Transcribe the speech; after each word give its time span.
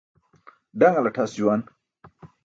Ḍaṅltʰas 0.79 1.31
juwan 1.37 1.61